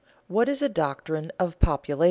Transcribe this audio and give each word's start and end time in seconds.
WHAT 0.25 0.49
IS 0.49 0.63
A 0.63 0.67
DOCTRINE 0.69 1.31
OF 1.39 1.59
POPULATION? 1.59 1.99